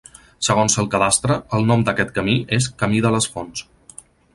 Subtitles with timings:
[0.47, 3.69] Segons el Cadastre, el nom d'aquest camí és Camí de les Fonts.